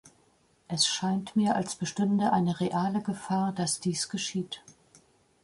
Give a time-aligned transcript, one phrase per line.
[0.67, 4.63] Es scheint mir als bestünde eine reale Gefahr, dass dies geschieht.